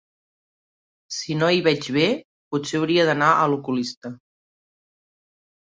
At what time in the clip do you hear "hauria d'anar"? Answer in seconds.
2.81-3.31